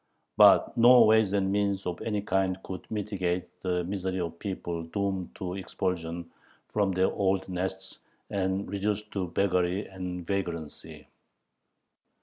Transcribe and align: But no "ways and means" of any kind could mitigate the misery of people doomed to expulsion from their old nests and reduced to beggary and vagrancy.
But 0.35 0.75
no 0.75 1.03
"ways 1.03 1.31
and 1.33 1.51
means" 1.51 1.85
of 1.85 2.01
any 2.01 2.23
kind 2.23 2.57
could 2.63 2.89
mitigate 2.89 3.61
the 3.61 3.83
misery 3.83 4.19
of 4.19 4.39
people 4.39 4.81
doomed 4.81 5.35
to 5.35 5.53
expulsion 5.53 6.31
from 6.69 6.91
their 6.91 7.11
old 7.13 7.47
nests 7.47 7.99
and 8.31 8.67
reduced 8.67 9.11
to 9.11 9.27
beggary 9.27 9.85
and 9.87 10.25
vagrancy. 10.25 11.07